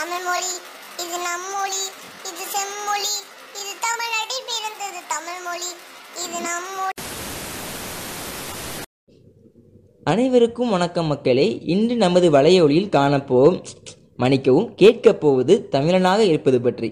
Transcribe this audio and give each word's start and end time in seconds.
தமிழ் 0.00 0.24
மொழி 0.26 0.52
இது 1.02 1.16
நம் 1.24 1.46
மொழி 1.52 1.80
இது 2.28 2.44
செம்மொழி 2.52 3.10
இது 3.60 3.72
தமிழ்நாட்டில் 3.84 4.46
பிறந்தது 4.48 5.00
தமிழ் 5.08 5.40
மொழி 5.46 5.70
இது 6.24 6.38
நம் 6.40 6.68
மொழி 6.76 6.94
அனைவருக்கும் 10.06 10.70
வணக்கம் 10.70 11.06
மக்களே. 11.06 11.46
இன்று 11.64 11.96
நமது 11.96 12.30
வலையொலியில் 12.30 12.88
காணப்போம் 12.88 13.56
மன்னிக்கவும் 14.18 14.74
கேட்கப் 14.74 15.20
போவது 15.20 15.56
தமிழனாக 15.72 16.20
இருப்பது 16.22 16.60
பற்றி. 16.60 16.88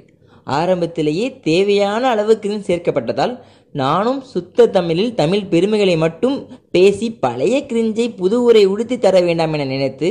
ஆரம்பத்திலேயே 0.51 1.41
தேவையான 1.41 2.09
அளவுக்கு 2.09 2.61
சேர்க்கப்பட்டதால் 2.69 3.35
நானும் 3.75 4.21
சுத்த 4.25 4.67
தமிழில் 4.69 5.15
தமிழ் 5.15 5.45
பெருமைகளை 5.45 5.97
மட்டும் 5.97 6.37
பேசி 6.71 7.11
பழைய 7.21 7.61
கிரிஞ்சை 7.67 8.17
புது 8.17 8.43
உரை 8.43 8.65
உடுத்தி 8.67 8.99
தர 8.99 9.21
வேண்டாம் 9.21 9.53
என 9.53 9.65
நினைத்து 9.65 10.11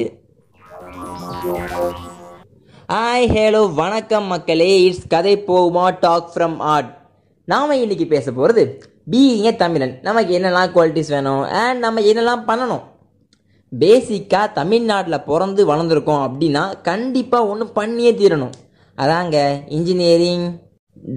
ஹாய் 2.92 3.26
ஹலோ 3.36 3.62
வணக்கம் 3.80 4.28
மக்களே. 4.32 4.68
இட்ஸ் 4.84 5.08
கதை 5.14 5.32
போகுமா 5.48 5.86
டாக் 6.04 6.28
ஃப்ரம் 6.34 6.56
ஆர்ட் 6.74 6.92
நாம 7.52 7.76
இன்னைக்கு 7.76 8.06
பேச 8.14 8.32
போகிறது 8.32 8.64
பீயிங்க 9.12 9.50
தமிழன். 9.62 9.92
நமக்கு 10.06 10.32
என்னெல்லாம் 10.38 10.72
குவாலிட்டிஸ் 10.76 11.12
வேணும் 11.16 11.42
அண்ட் 11.62 11.84
நம்ம 11.86 12.02
என்னெல்லாம் 12.12 12.44
பண்ணணும்? 12.50 12.84
பேசிக்காக 13.72 14.52
தமிழ்நாட்டில் 14.60 15.26
பிறந்து 15.30 15.64
வளர்ந்துருக்கோம் 15.72 16.24
அப்படின்னா 16.28 16.64
கண்டிப்பாக 16.82 17.50
ஒன்று 17.54 17.66
பண்ணியே 17.80 18.12
தீரணும். 18.22 18.54
அதாங்க 18.98 19.66
இன்ஜினியரிங் 19.78 20.46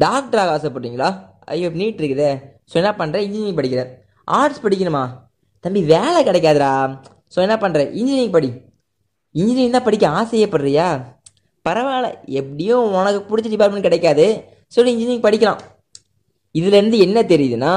டாக்டராக 0.04 0.56
ஆசைப்பட்டீங்களா 0.56 1.10
ஐயோ 1.54 1.70
நீட் 1.82 2.02
இருக்குதே. 2.02 2.32
ஸோ 2.70 2.76
என்ன 2.82 2.92
பண்ணுறேன் 3.02 3.24
இன்ஜினியரிங் 3.28 3.60
படிக்கிறேன் 3.60 3.92
ஆர்ட்ஸ் 4.24 4.64
படிக்கணுமா? 4.66 5.04
தம்பி 5.60 5.82
வேலை 5.94 6.22
கிடைக்காதுடா. 6.30 6.72
ஸோ 7.36 7.40
என்ன 7.46 7.58
பண்ணுற 7.62 7.86
இன்ஜினியரிங் 8.00 8.36
படி. 8.38 8.52
இன்ஜினியரிங் 9.34 9.78
தான் 9.78 9.88
படிக்க 9.88 10.06
ஆசையப்படுறியா? 10.20 10.86
பரவாயில்ல 11.68 12.14
எப்படியும் 12.24 12.92
உனக்கு 12.92 13.36
பிடிச்ச 13.36 13.48
டிபார்ட்மெண்ட் 13.48 13.88
கிடைக்காது 13.88 14.44
சொல்லி 14.66 14.90
இன்ஜினியரிங் 14.90 15.22
படிக்கலாம். 15.22 15.60
இதுலேருந்து 16.58 16.98
என்ன 16.98 17.22
தெரியுதுன்னா 17.22 17.74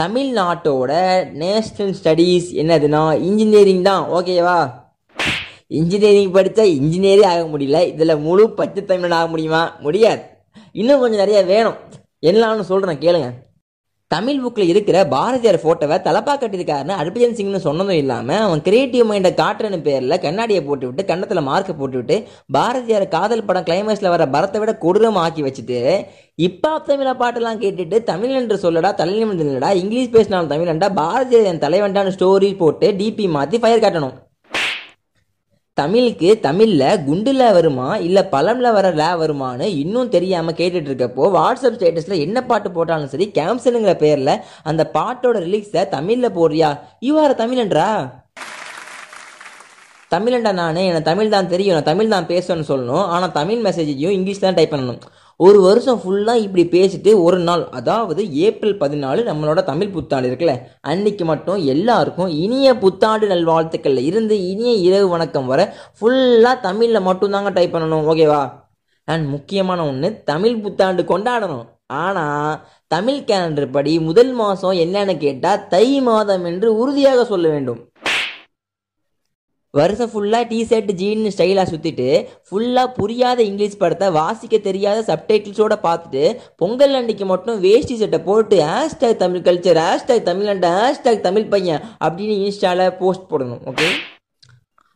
தமிழ்நாட்டோட 0.00 0.92
நேஷ்னல் 1.38 1.94
ஸ்டடீஸ் 2.02 2.48
என்னதுன்னா 2.52 3.20
இன்ஜினியரிங் 3.20 3.82
தான் 3.82 4.08
ஓகேவா 4.10 4.78
இன்ஜினியரிங் 5.66 6.34
படித்தா 6.34 6.62
இன்ஜினியரே 6.76 7.24
ஆக 7.24 7.42
முடியல 7.42 7.86
இதில் 7.86 8.16
முழு 8.16 8.50
பச்சை 8.50 8.84
தமிழன் 8.84 9.10
ஆக 9.10 9.26
முடியுமா? 9.26 9.76
முடியாது. 9.80 10.22
இன்னும் 10.72 11.00
கொஞ்சம் 11.00 11.18
நிறைய 11.18 11.42
வேணும். 11.42 11.76
என்னன்னு 12.22 12.60
சொல்கிறேன் 12.60 12.98
கேளுங்க. 12.98 13.28
தமிழ் 14.10 14.40
புக்கில் 14.42 14.70
இருக்கிற 14.70 14.98
பாரதியார் 15.12 15.58
ஃபோட்டோவை 15.62 15.96
தலப்பா 16.06 16.32
கட்டியிருக்காருன்னு 16.34 16.96
ஹர்பஜன் 17.00 17.36
சிங்னு 17.38 17.58
சொன்னதும் 17.66 17.98
இல்லாமல் 18.02 18.40
அவன் 18.46 18.62
கிரியேட்டிவ் 18.66 19.04
மைண்டை 19.10 19.30
காட்டுறன்னு 19.40 19.78
பேரில் 19.84 20.14
கண்ணாடியை 20.24 20.62
போட்டுவிட்டு 20.68 21.02
கன்னத்தில் 21.10 21.40
மார்க்கை 21.48 21.74
போட்டுவிட்டு 21.74 22.16
பாரதியார் 22.56 23.06
காதல் 23.14 23.44
படம் 23.50 23.66
கிளைமேக்ஸில் 23.68 24.12
வர 24.14 24.26
பரத்தை 24.34 24.60
விட 24.62 24.72
கொடூரமாக 24.84 25.24
ஆக்கி 25.26 25.44
வச்சுட்டு 25.46 25.78
இப்போ 26.48 26.72
தமிழை 26.88 27.12
பாட்டெல்லாம் 27.20 27.62
கேட்டுட்டு 27.62 28.00
தமிழ் 28.10 28.34
என்று 28.40 28.58
சொல்லடா 28.64 28.92
தலைநிமிடா 29.02 29.70
இங்கிலீஷ் 29.82 30.14
பேசினாலும் 30.16 30.52
தமிழண்டா 30.54 30.90
பாரதியார் 31.02 31.48
என் 31.52 31.64
தலைவன்டான்னு 31.66 32.16
ஸ்டோரி 32.18 32.50
போட்டு 32.64 32.88
டிபி 33.00 33.28
மாற்றி 33.36 33.62
ஃபயர் 33.62 33.84
காட்டணும். 33.86 34.16
தமிழுக்கு 35.80 36.28
தமிழில் 36.46 37.00
குண்டுல 37.08 37.52
வருமா 37.56 37.88
இல்லை 38.06 38.22
பழம்ல 38.32 38.72
வர 38.76 38.88
ல 39.00 39.04
வருமான்னு 39.22 39.66
இன்னும் 39.82 40.12
தெரியாமல் 40.14 40.58
கேட்டுட்டு 40.60 40.90
இருக்கப்போ 40.90 41.26
வாட்ஸ்அப் 41.36 41.78
ஸ்டேட்டஸில் 41.78 42.22
என்ன 42.26 42.38
பாட்டு 42.50 42.70
போட்டாலும் 42.70 43.12
சரி 43.12 43.26
கேம்சனுங்கிற 43.38 43.94
பேரில் 44.04 44.34
அந்த 44.62 44.84
பாட்டோட 44.94 45.38
ரிலீக்ஸை 45.46 45.84
தமிழில் 45.96 46.36
போடுறியா? 46.38 46.70
யூஆர் 47.08 47.40
தமிழன்றா? 47.42 47.88
தமிழண்டா 50.14 50.52
நான்? 50.60 50.78
எனக்கு 50.88 51.08
தமிழ் 51.08 51.34
தான் 51.34 51.48
தெரியும். 51.48 51.74
நான் 51.74 51.88
தமிழ் 51.90 52.14
தான் 52.14 52.26
பேசணும்னு 52.26 52.70
சொல்லணும். 52.72 53.06
ஆனால் 53.14 53.34
தமிழ் 53.36 53.64
மெசேஜையும் 53.66 54.16
இங்கிலீஷ் 54.16 54.44
தான் 54.44 54.56
டைப் 54.58 54.72
பண்ணணும். 54.74 55.02
ஒரு 55.40 55.58
வருஷம் 55.66 56.00
ஃபுல்லாக 56.00 56.42
இப்படி 56.44 56.62
பேசிட்டு 56.74 57.10
ஒரு 57.26 57.38
நாள் 57.38 57.62
அதாவது 57.78 58.22
ஏப்ரல் 58.46 58.74
பதினாலு 58.82 59.20
நம்மளோட 59.28 59.60
தமிழ் 59.64 59.92
புத்தாண்டு 59.94 60.28
இருக்குல்ல 60.30 60.54
அன்னைக்கு 60.80 61.24
மட்டும் 61.24 61.60
எல்லாருக்கும் 61.74 62.32
இனிய 62.44 62.74
புத்தாண்டு 62.78 63.26
நல்வாழ்த்துக்கள்ல 63.26 64.04
இருந்து 64.10 64.36
இனிய 64.50 64.72
இரவு 64.88 65.08
வணக்கம் 65.08 65.48
வர 65.52 65.60
ஃபுல்லாக 65.98 66.64
தமிழில் 66.66 67.06
மட்டும்தாங்க 67.08 67.52
டைப் 67.52 67.74
பண்ணணும் 67.76 68.08
ஓகேவா 68.12 68.42
அண்ட் 69.08 69.26
முக்கியமான 69.28 69.80
ஒன்று 69.86 70.08
தமிழ் 70.24 70.60
புத்தாண்டு 70.64 71.02
கொண்டாடணும். 71.02 71.66
ஆனால் 72.02 72.58
தமிழ் 72.86 73.24
கேலண்டர் 73.28 73.72
படி 73.76 73.92
முதல் 74.08 74.32
மாதம் 74.32 74.76
என்னன்னு 74.84 75.14
கேட்டால் 75.18 75.64
தை 75.68 75.86
மாதம் 76.00 76.44
என்று 76.44 76.68
உறுதியாக 76.76 77.24
சொல்ல 77.24 77.46
வேண்டும். 77.48 77.80
வருஷம் 79.74 80.10
ஃபுல்லாக 80.12 80.44
டிஷர்ட் 80.50 80.88
ஜீன் 80.96 81.26
ஸ்டைலாக 81.30 81.70
சுற்றிட்டு 81.70 82.06
ஃபுல்லாக 82.46 82.94
புரியாத 82.96 83.38
இங்கிலீஷ் 83.44 83.78
படத்தை 83.78 84.06
வாசிக்க 84.16 84.58
தெரியாத 84.64 84.98
சப்டைட்டில்ஸோட 85.08 85.74
பார்த்துட்டு 85.84 86.22
பொங்கல் 86.56 86.94
அன்னைக்கு 86.94 87.26
மட்டும் 87.26 87.60
வேஷ்டி 87.60 87.96
சட்டை 87.96 88.18
போட்டு 88.24 88.56
ஹேஷ்டேக் 88.66 89.20
தமிழ் 89.20 89.44
கல்ச்சர் 89.46 89.80
ஹேஷ்டேக் 89.82 90.28
தமிழ்நாட்டு 90.28 90.70
ஹேஷ்டேக் 90.76 91.22
தமிழ் 91.22 91.52
பையன் 91.52 91.84
அப்படின்னு 92.00 92.38
இன்ஸ்டாவில் 92.40 92.96
போஸ்ட் 92.98 93.30
போடணும் 93.30 93.62
ஓகே 93.72 93.90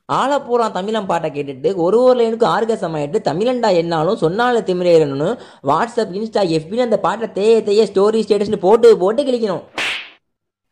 ஆலப்பூரா 0.09 0.67
தமிழன் 0.73 1.07
பாட்டை 1.07 1.29
கேட்டுட்டு 1.31 1.71
ஒரு 1.79 1.99
ஒரு 2.03 2.17
லைனுக்கு 2.19 2.47
ஆர்கசம் 2.49 2.97
ஆகிட்டு 2.97 3.21
தமிழண்டா 3.29 3.71
என்னாலும் 3.79 4.21
சொன்னால 4.21 4.65
திமிரேறணும்னு 4.67 5.31
வாட்ஸ்அப் 5.69 6.15
இன்ஸ்டா 6.19 6.45
எஃபின்னு 6.57 6.87
அந்த 6.87 6.99
பாட்டை 7.01 7.29
தேய 7.33 7.55
தேய 7.63 7.87
ஸ்டோரி 7.87 8.21
ஸ்டேட்டஸ்னு 8.27 8.61
போட்டு 8.61 8.91
போட்டு 8.99 9.25
கிளிக்கணும் 9.25 9.65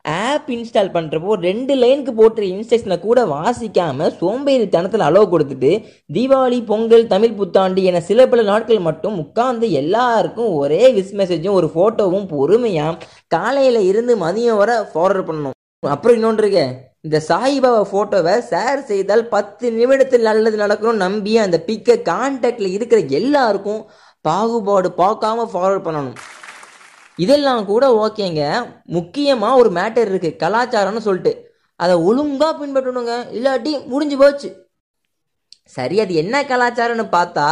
ஆப் 0.04 0.48
இன்ஸ்டால் 0.54 0.92
பண்ணுறப்போ 0.94 1.32
ரெண்டு 1.46 1.72
லைனுக்கு 1.80 2.12
போட்டுற 2.20 2.42
இன்ஸ்ட்ரக்ஷனை 2.52 2.96
கூட 3.00 3.20
வாசிக்காமல் 3.32 4.14
சோம்பேறித்தனத்தில் 4.20 5.04
அளவு 5.08 5.26
கொடுத்துட்டு 5.32 5.70
தீபாவளி 6.16 6.58
பொங்கல் 6.70 7.10
தமிழ் 7.12 7.36
புத்தாண்டு 7.40 7.82
என 7.90 8.00
சில 8.08 8.26
பல 8.32 8.42
நாட்கள் 8.50 8.86
மட்டும் 8.88 9.18
உட்கார்ந்து 9.24 9.68
எல்லாருக்கும் 9.82 10.50
ஒரே 10.62 10.82
விஸ் 10.96 11.14
மெசேஜும் 11.20 11.58
ஒரு 11.60 11.68
ஃபோட்டோவும் 11.74 12.26
பொறுமையாக 12.34 12.98
காலையில் 13.36 13.80
இருந்து 13.90 14.16
மதியம் 14.24 14.60
வர 14.62 14.72
ஃபார்வர்ட் 14.92 15.28
பண்ணணும். 15.28 15.56
அப்புறம் 15.82 16.16
இன்னொன்று 16.18 16.44
இருக்கு. 16.44 16.66
இந்த 17.06 17.18
சாயிபாபா 17.28 17.84
ஃபோட்டோவை 17.92 18.34
ஷேர் 18.50 18.82
செய்தால் 18.90 19.24
பத்து 19.36 19.66
நிமிடத்தில் 19.78 20.28
நல்லது 20.30 20.58
நடக்கணும்னு 20.64 21.04
நம்பி 21.06 21.32
அந்த 21.46 21.58
பிக்கை 21.68 21.96
கான்டாக்டில் 22.10 22.74
இருக்கிற 22.76 23.00
எல்லாருக்கும் 23.20 23.82
பாகுபாடு 24.24 24.88
பார்க்காம 25.02 25.46
ஃபார்வர்ட் 25.52 25.86
பண்ணணும். 25.86 26.18
இதெல்லாம் 27.18 27.62
கூட 27.70 27.84
ஓகேங்க. 28.04 28.42
முக்கியமாக 28.96 29.58
ஒரு 29.60 29.70
மேட்டர் 29.78 30.10
இருக்குது 30.12 30.38
கலாச்சாரம்னு 30.42 31.06
சொல்லிட்டு. 31.06 31.32
அதை 31.76 31.94
ஒழுங்காக 32.08 32.52
பின்பற்றணுங்க. 32.60 33.14
இல்லாட்டி 33.36 33.72
முடிஞ்சு 33.92 34.16
போச்சு. 34.22 34.50
சரி 35.76 35.96
அது 36.04 36.14
என்ன 36.22 36.44
கலாச்சாரம்னு 36.52 37.06
பார்த்தா 37.16 37.46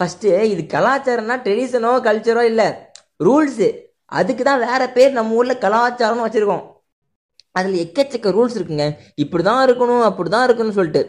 ஃபஸ்ட்டு 0.00 0.32
இது 0.52 0.62
கலாச்சாரம்னா 0.74 1.36
ட்ரெடிஷனோ 1.44 1.92
கல்ச்சரோ 2.06 2.42
இல்லை. 2.50 2.66
ரூல்ஸு 3.26 3.68
அதுக்கு 4.18 4.42
தான் 4.44 4.64
வேற 4.66 4.82
பேர் 4.96 5.16
நம்ம 5.18 5.36
ஊரில் 5.38 5.62
கலாச்சாரம்னு 5.64 6.26
வச்சுருக்கோம். 6.26 6.64
அதில் 7.58 7.76
எக்கச்சக்க 7.84 8.30
ரூல்ஸ் 8.36 8.56
இருக்குங்க. 8.58 8.86
இப்படி 9.22 9.42
தான் 9.50 9.62
இருக்கணும் 9.66 10.04
அப்படி 10.08 10.28
தான் 10.34 10.46
இருக்கணும்னு 10.48 10.78
சொல்லிட்டு. 10.80 11.02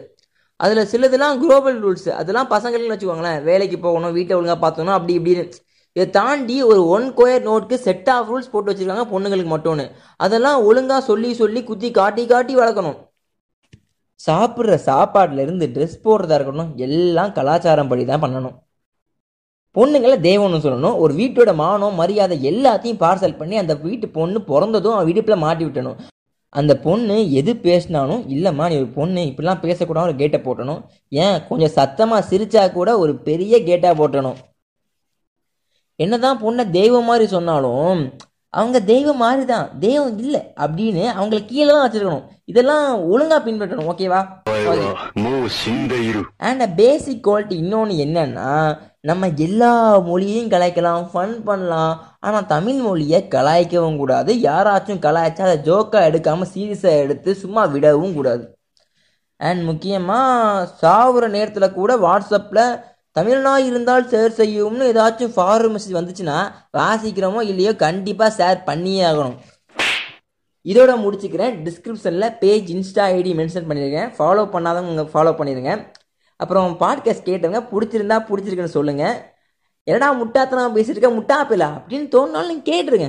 அதில் 0.60 0.88
சிலதுலாம் 0.92 1.38
குளோபல் 1.42 1.78
ரூல்ஸ் 1.84 2.08
அதெல்லாம் 2.20 2.50
பசங்களுக்குன்னு 2.54 2.96
வச்சுக்கோங்களேன். 2.96 3.42
வேலைக்கு 3.48 3.78
போகணும் 3.86 4.16
வீட்டை 4.18 4.34
ஒழுங்காக 4.38 4.58
பார்த்தோன்னா 4.64 4.96
அப்படி 4.98 5.14
இப்படின்னு. 5.18 5.44
இதை 5.92 6.10
தாண்டி 6.10 6.62
ஒரு 6.62 6.88
ஒன் 6.88 7.14
கோயர் 7.14 7.46
நோட்டுக்கு 7.48 7.74
செட் 7.74 8.08
ஆஃப் 8.08 8.28
ரூல்ஸ் 8.30 8.50
போட்டு 8.50 8.72
வச்சிருக்காங்க 8.72 9.04
பொண்ணுங்களுக்கு 9.12 9.52
மட்டும்னு. 9.56 9.90
அதெல்லாம் 10.16 10.64
ஒழுங்காக 10.64 11.00
சொல்லி 11.00 11.34
சொல்லி 11.34 11.64
குத்தி 11.64 11.90
காட்டி 11.90 12.26
காட்டி 12.26 12.56
வளர்க்கணும். 12.56 12.98
சாப்பிட்ற 14.26 14.78
சாப்பாடுல 14.86 15.38
இருந்து 15.38 15.66
ட்ரெஸ் 15.74 16.02
போடுறதா 16.04 16.38
இருக்கணும் 16.38 16.76
எல்லாம் 16.76 17.32
கலாச்சாரம் 17.32 17.88
படி 17.88 18.04
தான் 18.04 18.22
பண்ணணும். 18.22 18.56
பொண்ணுங்களை 19.76 20.16
தெய்வம்னு 20.28 20.62
சொல்லணும். 20.64 20.96
ஒரு 20.98 21.14
வீட்டோட 21.14 21.54
மானம் 21.54 21.94
மரியாதை 21.94 22.36
எல்லாத்தையும் 22.50 23.02
பார்சல் 23.02 23.36
பண்ணி 23.36 23.56
அந்த 23.56 23.74
வீட்டு 23.74 24.08
பொண்ணு 24.08 24.40
பிறந்ததும் 24.40 24.94
அவன் 24.94 25.38
மாட்டி 25.38 25.64
விட்டணும். 25.64 25.98
அந்த 26.48 26.78
பொண்ணு 26.78 27.32
எது 27.32 27.56
பேசினாலும் 27.56 28.22
இல்லைம்மா 28.28 28.68
நீ 28.68 28.76
ஒரு 28.76 28.86
பொண்ணு 28.86 29.20
இப்படிலாம் 29.20 29.60
பேசக்கூடாது 29.60 30.08
ஒரு 30.08 30.16
கேட்டை 30.16 30.40
போட்டணும். 30.40 30.82
ஏன் 31.08 31.46
கொஞ்சம் 31.48 31.74
சத்தமாக 31.78 32.36
சிரிச்சா 32.36 32.72
கூட 32.72 32.98
ஒரு 32.98 33.16
பெரிய 33.16 33.64
கேட்டாக 33.64 33.94
போட்டணும். 34.00 34.38
என்னதான் 36.04 36.42
பொண்ணை 36.42 36.64
தெய்வம் 36.80 37.08
மாதிரி 37.10 37.26
சொன்னாலும் 37.36 38.02
அவங்க 38.58 38.78
தெய்வம் 38.90 39.20
மாதிரி 39.22 39.42
தான் 39.50 39.66
தெய்வம் 39.82 40.14
இல்லை 40.22 40.40
அப்படின்னு 40.64 41.02
அவங்களை 41.16 41.40
கீழே 41.50 41.68
தான் 41.72 41.84
வச்சிருக்கணும். 41.84 42.24
இதெல்லாம் 42.50 42.86
ஒழுங்கா 43.12 43.36
பின்பற்றணும் 43.44 43.90
ஓகேவா 43.90 44.20
அண்ட் 46.48 46.64
பேசிக் 46.80 47.24
குவாலிட்டி 47.26 47.56
இன்னொன்று 47.62 48.00
என்னன்னா 48.04 48.48
நம்ம 49.10 49.28
எல்லா 49.46 49.70
மொழியையும் 50.08 50.50
கலாய்க்கலாம் 50.54 51.04
ஃபன் 51.12 51.36
பண்ணலாம். 51.48 51.92
ஆனால் 52.26 52.48
தமிழ் 52.54 52.80
மொழியை 52.86 53.20
கலாய்க்கவும் 53.34 54.00
கூடாது. 54.00 54.30
யாராச்சும் 54.48 55.04
கலாய்ச்சா 55.06 55.46
அதை 55.48 55.58
ஜோக்காக 55.68 56.08
எடுக்காமல் 56.10 56.52
சீரியஸாக 56.54 57.02
எடுத்து 57.04 57.30
சும்மா 57.44 57.64
விடவும் 57.74 58.16
கூடாது. 58.18 58.44
அண்ட் 59.40 59.62
முக்கியமாக 59.70 60.68
சாவுற 60.82 61.24
நேரத்தில் 61.36 61.76
கூட 61.78 61.92
வாட்ஸ்அப்பில் 62.06 62.64
தமிழ்னா 63.18 63.56
இருந்தால் 63.56 64.08
ஷேர் 64.08 64.36
செய்யும்னு 64.40 64.88
ஏதாச்சும் 64.90 65.32
ஃபார்வர்ட் 65.36 65.74
மெசேஜ் 65.74 65.96
வந்துச்சுன்னா 65.98 66.36
வாசிக்கிறோமோ 66.76 67.40
இல்லையோ 67.42 67.76
கண்டிப்பாக 67.76 68.30
ஷேர் 68.38 68.64
பண்ணியே 68.64 69.02
ஆகணும். 69.04 69.38
இதோட 70.64 70.92
முடிச்சுக்கிறேன். 71.04 71.54
டிஸ்கிரிப்ஷனில் 71.66 72.38
பேஜ் 72.38 72.68
இன்ஸ்டா 72.74 73.04
ஐடி 73.16 73.32
மென்ஷன் 73.40 73.68
பண்ணியிருக்கேன் 73.68 74.10
ஃபாலோ 74.18 74.44
பண்ணாதவங்க 74.54 75.04
ஃபாலோ 75.14 75.32
பண்ணிடுங்க 75.40 75.72
அப்புறம் 76.36 76.76
பாட்காஸ்ட் 76.80 77.28
கேட்டவங்க 77.28 77.60
பிடிச்சிருந்தா 77.72 78.18
பிடிச்சிருக்குன்னு 78.28 78.76
சொல்லுங்கள் 78.78 79.16
என்னடா 79.84 80.08
முட்டாத்தனம் 80.20 80.76
பேசியிருக்க 80.76 81.10
முட்டாப்பிலா 81.18 81.68
அப்படின்னு 81.78 82.08
தோணுனாலும் 82.14 82.52
நீங்கள் 82.52 82.68
கேட்டுருங்க 82.70 83.08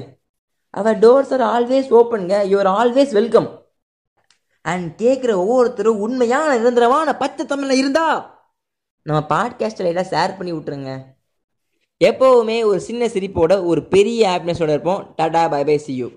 அவர் 0.69 0.99
doors 0.99 1.33
are 1.33 1.45
always 1.55 1.89
ஓப்பனுங்க 1.99 2.35
you are 2.51 2.71
always 2.79 3.11
welcome 3.11 3.49
and 4.61 5.01
கேட்குற 5.01 5.31
ஒவ்வொருத்தரும் 5.33 5.99
உண்மையான 5.99 6.57
நிரந்தரமான 6.57 7.17
பச்சை 7.17 7.45
தமிழில் 7.45 7.77
இருந்தா 7.77 8.05
நம்ம 9.03 9.25
பாட்காஸ்ட்டில் 9.29 9.85
எல்லாம் 9.85 10.03
ஷேர் 10.03 10.37
பண்ணி 10.37 10.53
விட்ருங்க 10.53 11.05
எப்போவுமே 12.03 12.63
ஒரு 12.63 12.79
சின்ன 12.79 13.05
சிரிப்போட 13.07 13.65
ஒரு 13.65 13.87
பெரிய 13.87 14.29
ஹாப்பினஸோட 14.29 14.69
இருப்போம். 14.69 15.13
Tata 15.15 15.47
bye 15.47 15.63
bye 15.63 15.77
see 15.77 15.95
you 15.95 16.11